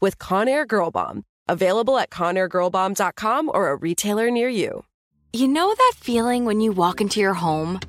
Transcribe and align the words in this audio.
with 0.00 0.18
Conair 0.18 0.66
Girl 0.66 0.90
Bomb. 0.90 1.24
Available 1.48 1.98
at 1.98 2.10
ConairGirlBomb.com 2.10 3.50
or 3.52 3.70
a 3.70 3.76
retailer 3.76 4.30
near 4.30 4.48
you. 4.48 4.84
You 5.32 5.48
know 5.48 5.74
that 5.74 5.92
feeling 5.96 6.44
when 6.44 6.60
you 6.60 6.72
walk 6.72 7.00
into 7.00 7.20
your 7.20 7.34
home, 7.34 7.80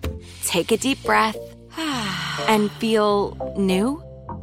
take 0.43 0.71
a 0.71 0.77
deep 0.77 1.01
breath, 1.03 1.37
and 2.47 2.71
feel 2.71 3.55
new? 3.57 4.04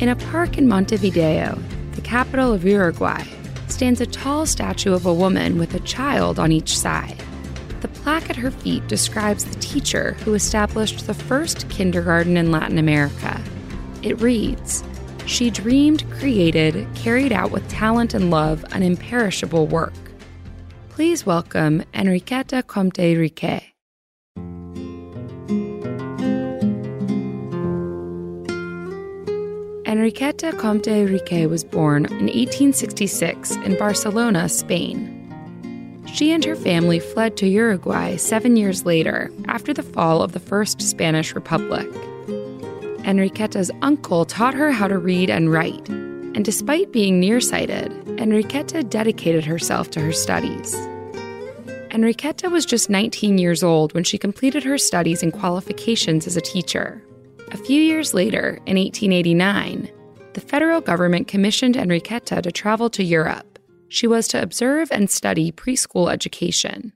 In 0.00 0.08
a 0.08 0.16
park 0.16 0.58
in 0.58 0.66
Montevideo, 0.66 1.56
the 1.92 2.00
capital 2.00 2.52
of 2.52 2.64
Uruguay, 2.64 3.22
stands 3.68 4.00
a 4.00 4.06
tall 4.06 4.46
statue 4.46 4.92
of 4.92 5.06
a 5.06 5.14
woman 5.14 5.58
with 5.58 5.74
a 5.74 5.80
child 5.80 6.38
on 6.38 6.50
each 6.50 6.76
side. 6.76 7.22
The 7.82 7.88
plaque 7.88 8.28
at 8.28 8.36
her 8.36 8.50
feet 8.50 8.86
describes 8.88 9.44
the 9.44 9.58
teacher 9.60 10.14
who 10.24 10.34
established 10.34 11.06
the 11.06 11.14
first 11.14 11.68
kindergarten 11.68 12.36
in 12.36 12.50
Latin 12.50 12.78
America. 12.78 13.40
It 14.02 14.20
reads 14.20 14.82
She 15.26 15.50
dreamed, 15.50 16.08
created, 16.10 16.86
carried 16.94 17.32
out 17.32 17.50
with 17.50 17.68
talent 17.68 18.14
and 18.14 18.30
love 18.30 18.64
an 18.72 18.82
imperishable 18.82 19.66
work. 19.66 19.94
Please 20.88 21.24
welcome 21.24 21.82
Enriqueta 21.94 22.66
Compte 22.66 22.96
Riquet. 22.96 23.71
Enriqueta 29.92 30.58
Compte 30.58 30.86
Riquet 30.86 31.50
was 31.50 31.64
born 31.64 32.06
in 32.06 32.28
1866 32.28 33.56
in 33.56 33.76
Barcelona, 33.76 34.48
Spain. 34.48 35.18
She 36.06 36.32
and 36.32 36.42
her 36.46 36.56
family 36.56 36.98
fled 36.98 37.36
to 37.36 37.46
Uruguay 37.46 38.16
seven 38.16 38.56
years 38.56 38.86
later 38.86 39.30
after 39.48 39.74
the 39.74 39.82
fall 39.82 40.22
of 40.22 40.32
the 40.32 40.40
First 40.40 40.80
Spanish 40.80 41.34
Republic. 41.34 41.86
Enriqueta's 43.04 43.70
uncle 43.82 44.24
taught 44.24 44.54
her 44.54 44.72
how 44.72 44.88
to 44.88 44.96
read 44.96 45.28
and 45.28 45.52
write, 45.52 45.86
and 45.90 46.42
despite 46.42 46.90
being 46.90 47.20
nearsighted, 47.20 47.92
Enriqueta 48.16 48.88
dedicated 48.88 49.44
herself 49.44 49.90
to 49.90 50.00
her 50.00 50.12
studies. 50.12 50.74
Enriqueta 51.90 52.50
was 52.50 52.64
just 52.64 52.88
19 52.88 53.36
years 53.36 53.62
old 53.62 53.92
when 53.92 54.04
she 54.04 54.16
completed 54.16 54.64
her 54.64 54.78
studies 54.78 55.22
and 55.22 55.34
qualifications 55.34 56.26
as 56.26 56.38
a 56.38 56.40
teacher. 56.40 57.04
A 57.52 57.58
few 57.58 57.82
years 57.82 58.14
later, 58.14 58.58
in 58.64 58.78
1889, 58.78 59.90
the 60.32 60.40
federal 60.40 60.80
government 60.80 61.28
commissioned 61.28 61.74
Enriqueta 61.74 62.40
to 62.40 62.50
travel 62.50 62.88
to 62.88 63.04
Europe. 63.04 63.58
She 63.88 64.06
was 64.06 64.26
to 64.28 64.42
observe 64.42 64.90
and 64.90 65.10
study 65.10 65.52
preschool 65.52 66.10
education. 66.10 66.94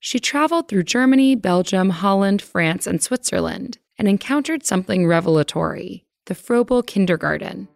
She 0.00 0.18
traveled 0.18 0.66
through 0.66 0.82
Germany, 0.82 1.36
Belgium, 1.36 1.90
Holland, 1.90 2.42
France, 2.42 2.88
and 2.88 3.00
Switzerland 3.00 3.78
and 3.96 4.08
encountered 4.08 4.66
something 4.66 5.06
revelatory 5.06 6.04
the 6.26 6.34
Froebel 6.34 6.84
Kindergarten. 6.84 7.68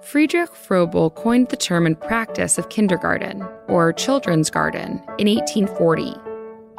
Friedrich 0.00 0.54
Froebel 0.54 1.14
coined 1.14 1.50
the 1.50 1.56
term 1.58 1.84
and 1.84 2.00
practice 2.00 2.56
of 2.56 2.70
kindergarten, 2.70 3.46
or 3.68 3.92
children's 3.92 4.48
garden, 4.50 5.02
in 5.18 5.28
1840 5.28 6.25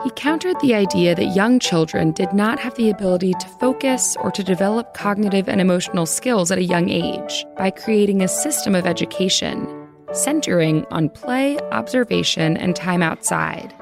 he 0.03 0.11
countered 0.11 0.59
the 0.59 0.75
idea 0.75 1.15
that 1.15 1.35
young 1.35 1.59
children 1.59 2.11
did 2.11 2.31
not 2.31 2.59
have 2.59 2.75
the 2.75 2.89
ability 2.89 3.33
to 3.39 3.47
focus 3.59 4.15
or 4.19 4.31
to 4.31 4.43
develop 4.43 4.93
cognitive 4.93 5.49
and 5.49 5.59
emotional 5.59 6.05
skills 6.05 6.51
at 6.51 6.59
a 6.59 6.63
young 6.63 6.89
age 6.89 7.45
by 7.57 7.71
creating 7.71 8.21
a 8.21 8.27
system 8.27 8.75
of 8.75 8.85
education 8.85 9.67
centering 10.13 10.85
on 10.85 11.09
play, 11.09 11.59
observation, 11.71 12.55
and 12.57 12.75
time 12.75 13.03
outside. 13.03 13.73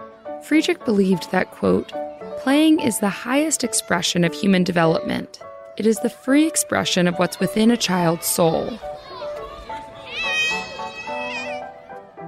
Friedrich 0.42 0.84
believed 0.84 1.31
that, 1.31 1.52
quote, 1.52 1.92
playing 2.40 2.80
is 2.80 3.00
the 3.00 3.09
highest 3.09 3.64
expression 3.64 4.24
of 4.24 4.34
human 4.34 4.64
development. 4.64 5.40
It 5.78 5.86
is 5.86 6.00
the 6.00 6.09
free 6.09 6.48
expression 6.48 7.08
of 7.08 7.16
what's 7.16 7.40
within 7.40 7.70
a 7.70 7.78
child's 7.78 8.25
soul. 8.25 8.80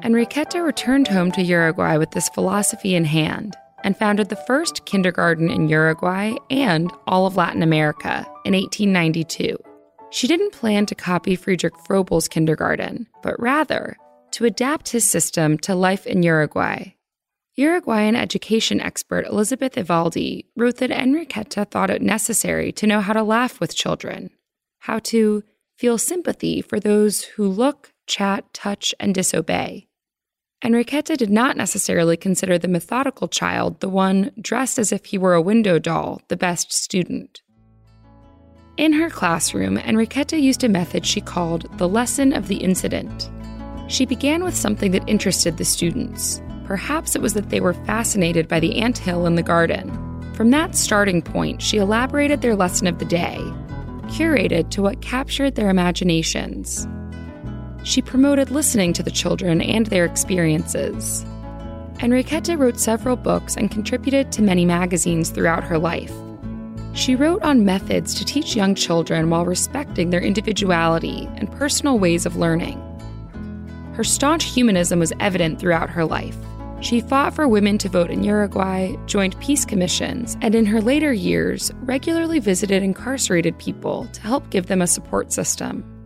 Enriqueta 0.03 0.63
returned 0.63 1.07
home 1.07 1.31
to 1.31 1.41
Uruguay 1.41 1.97
with 1.97 2.11
this 2.11 2.29
philosophy 2.29 2.93
in 2.93 3.05
hand 3.05 3.57
and 3.87 3.95
founded 3.95 4.27
the 4.27 4.35
first 4.35 4.83
kindergarten 4.83 5.49
in 5.49 5.69
Uruguay 5.69 6.33
and 6.49 6.91
all 7.07 7.25
of 7.25 7.37
Latin 7.37 7.63
America 7.63 8.27
in 8.43 8.53
1892. 8.53 9.57
She 10.09 10.27
didn't 10.27 10.51
plan 10.51 10.85
to 10.87 10.93
copy 10.93 11.37
Friedrich 11.37 11.73
Froebel's 11.85 12.27
kindergarten, 12.27 13.07
but 13.23 13.39
rather 13.39 13.95
to 14.31 14.43
adapt 14.43 14.89
his 14.89 15.09
system 15.09 15.57
to 15.59 15.73
life 15.73 16.05
in 16.05 16.21
Uruguay. 16.21 16.95
Uruguayan 17.55 18.17
education 18.17 18.81
expert 18.81 19.25
Elizabeth 19.25 19.77
Ivaldi 19.77 20.43
wrote 20.57 20.75
that 20.77 20.89
Enriqueta 20.89 21.71
thought 21.71 21.89
it 21.89 22.01
necessary 22.01 22.73
to 22.73 22.87
know 22.87 22.99
how 22.99 23.13
to 23.13 23.23
laugh 23.23 23.61
with 23.61 23.73
children, 23.73 24.31
how 24.79 24.99
to 24.99 25.45
feel 25.77 25.97
sympathy 25.97 26.61
for 26.61 26.81
those 26.81 27.23
who 27.23 27.47
look, 27.47 27.93
chat, 28.05 28.53
touch, 28.53 28.93
and 28.99 29.15
disobey, 29.15 29.86
Enriqueta 30.63 31.15
did 31.15 31.29
not 31.29 31.55
necessarily 31.55 32.17
consider 32.17 32.57
the 32.57 32.67
methodical 32.67 33.27
child, 33.27 33.79
the 33.79 33.89
one 33.89 34.31
dressed 34.41 34.79
as 34.79 34.91
if 34.91 35.05
he 35.05 35.17
were 35.17 35.35
a 35.35 35.41
window 35.41 35.77
doll, 35.77 36.19
the 36.29 36.37
best 36.37 36.73
student. 36.73 37.41
In 38.75 38.93
her 38.93 39.09
classroom, 39.09 39.77
Enriqueta 39.77 40.41
used 40.41 40.63
a 40.63 40.69
method 40.69 41.05
she 41.05 41.21
called 41.21 41.67
the 41.77 41.87
lesson 41.87 42.33
of 42.33 42.47
the 42.47 42.57
incident. 42.57 43.29
She 43.87 44.05
began 44.07 44.43
with 44.43 44.55
something 44.55 44.91
that 44.91 45.07
interested 45.07 45.57
the 45.57 45.65
students. 45.65 46.41
Perhaps 46.65 47.15
it 47.15 47.21
was 47.21 47.35
that 47.35 47.49
they 47.49 47.61
were 47.61 47.73
fascinated 47.73 48.47
by 48.47 48.59
the 48.59 48.81
ant 48.81 48.97
hill 48.97 49.27
in 49.27 49.35
the 49.35 49.43
garden. 49.43 49.91
From 50.33 50.49
that 50.51 50.75
starting 50.75 51.21
point, 51.21 51.61
she 51.61 51.77
elaborated 51.77 52.41
their 52.41 52.55
lesson 52.55 52.87
of 52.87 52.97
the 52.97 53.05
day, 53.05 53.37
curated 54.07 54.71
to 54.71 54.81
what 54.81 55.01
captured 55.01 55.53
their 55.53 55.69
imaginations 55.69 56.87
she 57.87 58.01
promoted 58.01 58.51
listening 58.51 58.91
to 58.91 59.01
the 59.01 59.09
children 59.09 59.61
and 59.61 59.85
their 59.85 60.03
experiences. 60.03 61.23
Enriqueta 61.99 62.59
wrote 62.59 62.79
several 62.79 63.15
books 63.15 63.55
and 63.55 63.71
contributed 63.71 64.29
to 64.29 64.41
many 64.41 64.65
magazines 64.65 65.29
throughout 65.29 65.63
her 65.63 65.79
life. 65.79 66.11
She 66.93 67.15
wrote 67.15 67.41
on 67.43 67.63
methods 67.63 68.13
to 68.15 68.25
teach 68.25 68.57
young 68.57 68.75
children 68.75 69.29
while 69.29 69.45
respecting 69.45 70.09
their 70.09 70.19
individuality 70.19 71.29
and 71.35 71.51
personal 71.53 71.97
ways 71.97 72.25
of 72.25 72.35
learning. 72.35 72.77
Her 73.93 74.03
staunch 74.03 74.43
humanism 74.43 74.99
was 74.99 75.13
evident 75.21 75.57
throughout 75.57 75.89
her 75.89 76.03
life. 76.03 76.35
She 76.81 76.99
fought 76.99 77.33
for 77.33 77.47
women 77.47 77.77
to 77.79 77.89
vote 77.89 78.11
in 78.11 78.23
Uruguay, 78.23 78.95
joined 79.05 79.39
peace 79.39 79.63
commissions, 79.63 80.37
and 80.41 80.53
in 80.53 80.65
her 80.65 80.81
later 80.81 81.13
years, 81.13 81.71
regularly 81.83 82.39
visited 82.39 82.83
incarcerated 82.83 83.57
people 83.57 84.07
to 84.11 84.21
help 84.21 84.49
give 84.49 84.67
them 84.67 84.81
a 84.81 84.87
support 84.87 85.31
system. 85.31 85.96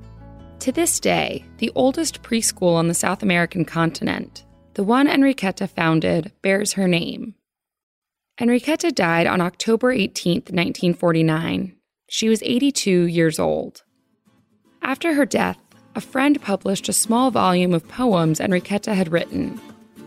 To 0.62 0.72
this 0.72 1.00
day, 1.00 1.44
the 1.58 1.72
oldest 1.74 2.22
preschool 2.22 2.76
on 2.76 2.88
the 2.88 2.94
South 2.94 3.24
American 3.24 3.66
continent, 3.66 4.46
the 4.76 4.84
one 4.84 5.08
Enriqueta 5.08 5.68
founded, 5.68 6.32
bears 6.44 6.74
her 6.74 6.88
name. 6.88 7.34
Enriqueta 8.40 8.94
died 8.94 9.26
on 9.26 9.42
October 9.42 9.92
18, 9.92 10.34
1949. 10.36 11.76
She 12.10 12.30
was 12.30 12.44
82 12.44 13.08
years 13.08 13.40
old. 13.40 13.82
After 14.84 15.16
her 15.16 15.26
death, 15.26 15.58
a 15.96 16.02
friend 16.02 16.40
published 16.40 16.88
a 16.88 16.94
small 16.94 17.32
volume 17.32 17.74
of 17.74 17.88
poems 17.88 18.40
Enriqueta 18.40 18.94
had 18.94 19.12
written. 19.12 19.60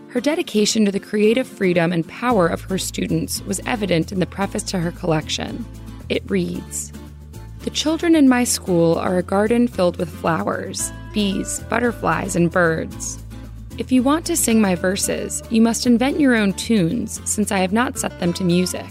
Her 0.07 0.21
dedication 0.21 0.85
to 0.85 0.91
the 0.91 1.01
creative 1.01 1.47
freedom 1.47 1.91
and 1.91 2.07
power 2.07 2.47
of 2.47 2.61
her 2.61 2.77
students 2.77 3.41
was 3.41 3.59
evident 3.65 4.13
in 4.13 4.21
the 4.21 4.25
preface 4.25 4.63
to 4.63 4.79
her 4.79 4.93
collection. 4.93 5.65
It 6.07 6.23
reads 6.31 6.93
The 7.65 7.71
children 7.71 8.15
in 8.15 8.29
my 8.29 8.43
school 8.43 8.93
are 8.99 9.17
a 9.17 9.23
garden 9.23 9.67
filled 9.67 9.97
with 9.97 10.07
flowers, 10.07 10.91
bees, 11.15 11.61
butterflies, 11.61 12.35
and 12.35 12.51
birds. 12.51 13.17
If 13.79 13.91
you 13.91 14.03
want 14.03 14.23
to 14.27 14.37
sing 14.37 14.61
my 14.61 14.75
verses, 14.75 15.41
you 15.49 15.63
must 15.63 15.87
invent 15.87 16.19
your 16.19 16.35
own 16.35 16.53
tunes, 16.53 17.19
since 17.27 17.51
I 17.51 17.57
have 17.57 17.73
not 17.73 17.97
set 17.97 18.19
them 18.19 18.33
to 18.33 18.43
music. 18.43 18.85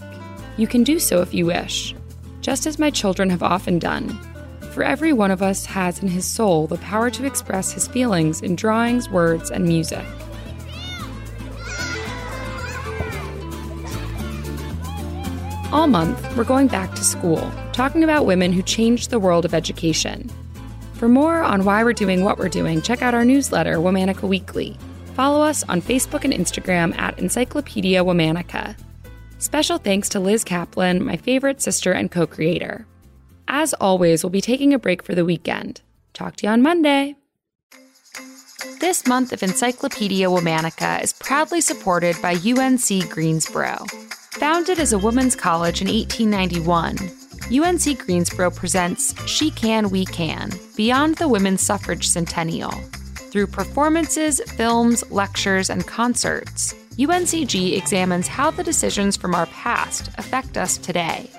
You 0.56 0.67
can 0.67 0.82
do 0.82 0.99
so 0.99 1.23
if 1.23 1.32
you 1.32 1.47
wish, 1.47 1.94
just 2.41 2.67
as 2.67 2.81
my 2.81 2.91
children 2.91 3.31
have 3.31 3.44
often 3.44 3.79
done. 3.79 4.09
For 4.73 4.82
every 4.82 5.12
one 5.12 5.31
of 5.31 5.41
us 5.41 5.65
has 5.67 6.03
in 6.03 6.09
his 6.09 6.27
soul 6.27 6.67
the 6.67 6.79
power 6.79 7.11
to 7.11 7.27
express 7.27 7.70
his 7.70 7.87
feelings 7.87 8.43
in 8.43 8.56
drawings, 8.56 9.09
words, 9.09 9.53
and 9.53 9.67
music. 9.69 10.05
All 15.75 15.88
month, 15.88 16.37
we're 16.37 16.44
going 16.44 16.69
back 16.69 16.94
to 16.94 17.03
school, 17.03 17.50
talking 17.73 18.05
about 18.05 18.26
women 18.26 18.53
who 18.53 18.62
changed 18.62 19.11
the 19.11 19.19
world 19.19 19.44
of 19.44 19.53
education. 19.53 20.31
For 20.93 21.09
more 21.09 21.43
on 21.43 21.65
why 21.65 21.82
we're 21.82 21.93
doing 21.93 22.23
what 22.23 22.38
we're 22.38 22.49
doing, 22.49 22.81
check 22.81 23.03
out 23.03 23.12
our 23.12 23.25
newsletter, 23.25 23.79
Womanica 23.79 24.23
Weekly. 24.29 24.79
Follow 25.17 25.43
us 25.43 25.65
on 25.65 25.82
Facebook 25.82 26.23
and 26.23 26.32
Instagram 26.32 26.97
at 26.97 27.19
Encyclopedia 27.19 28.05
Womanica. 28.05 28.76
Special 29.38 29.79
thanks 29.79 30.09
to 30.11 30.21
Liz 30.21 30.44
Kaplan, 30.44 31.05
my 31.05 31.17
favorite 31.17 31.61
sister 31.61 31.91
and 31.91 32.09
co 32.09 32.25
creator. 32.25 32.87
As 33.49 33.75
always, 33.75 34.23
we'll 34.23 34.31
be 34.31 34.41
taking 34.41 34.73
a 34.75 34.79
break 34.79 35.03
for 35.03 35.17
the 35.17 35.25
weekend. 35.25 35.81
Talk 36.12 36.37
to 36.37 36.47
you 36.47 36.53
on 36.53 36.62
Monday. 36.62 37.17
This 38.79 39.09
month 39.09 39.32
of 39.32 39.43
Encyclopedia 39.43 40.29
Womanica 40.29 41.03
is 41.03 41.12
proudly 41.12 41.61
supported 41.61 42.15
by 42.23 42.35
UNC 42.35 43.11
Greensboro. 43.11 43.85
Founded 44.38 44.81
as 44.81 44.92
a 44.92 44.98
women's 44.98 45.36
college 45.36 45.81
in 45.81 45.86
1891, 45.86 46.96
UNC 47.52 48.04
Greensboro 48.04 48.50
presents 48.50 49.14
She 49.31 49.52
Can, 49.52 49.90
We 49.90 50.04
Can 50.06 50.50
Beyond 50.76 51.19
the 51.19 51.28
Women's 51.28 51.62
Suffrage 51.62 52.08
Centennial. 52.08 52.72
Through 53.31 53.46
performances, 53.46 54.40
films, 54.56 55.08
lectures, 55.12 55.70
and 55.70 55.86
concerts, 55.86 56.75
UNCG 56.98 57.78
examines 57.78 58.26
how 58.26 58.50
the 58.50 58.64
decisions 58.64 59.16
from 59.16 59.36
our 59.36 59.46
past 59.46 60.08
affect 60.19 60.58
us 60.58 60.78
today. 60.78 61.31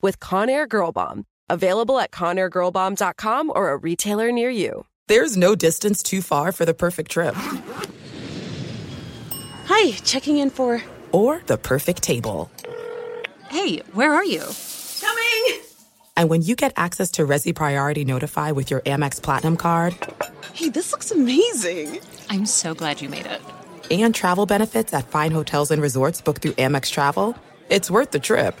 with 0.00 0.20
Conair 0.20 0.68
Girl 0.68 0.92
Bomb. 0.92 1.26
Available 1.48 1.98
at 1.98 2.10
ConairGirlBomb.com 2.12 3.52
or 3.54 3.70
a 3.70 3.76
retailer 3.76 4.32
near 4.32 4.50
you. 4.50 4.86
There's 5.08 5.36
no 5.36 5.54
distance 5.56 6.02
too 6.02 6.22
far 6.22 6.52
for 6.52 6.64
the 6.64 6.74
perfect 6.74 7.10
trip. 7.10 7.34
Hi, 9.66 9.92
checking 10.04 10.38
in 10.38 10.50
for. 10.50 10.82
Or 11.10 11.42
the 11.46 11.58
perfect 11.58 12.02
table. 12.02 12.50
Hey, 13.48 13.78
where 13.92 14.14
are 14.14 14.24
you? 14.24 14.44
Coming! 15.00 15.60
And 16.16 16.30
when 16.30 16.42
you 16.42 16.54
get 16.54 16.72
access 16.76 17.10
to 17.12 17.26
Resy 17.26 17.52
Priority 17.52 18.04
Notify 18.04 18.52
with 18.52 18.70
your 18.70 18.80
Amex 18.82 19.20
Platinum 19.20 19.56
card. 19.56 19.96
Hey, 20.52 20.68
this 20.68 20.92
looks 20.92 21.10
amazing! 21.10 21.98
I'm 22.28 22.46
so 22.46 22.74
glad 22.74 23.00
you 23.00 23.08
made 23.08 23.26
it. 23.26 23.40
And 23.90 24.14
travel 24.14 24.46
benefits 24.46 24.94
at 24.94 25.08
fine 25.08 25.32
hotels 25.32 25.72
and 25.72 25.82
resorts 25.82 26.20
booked 26.20 26.42
through 26.42 26.52
Amex 26.52 26.92
Travel. 26.92 27.36
It's 27.68 27.90
worth 27.90 28.12
the 28.12 28.20
trip. 28.20 28.60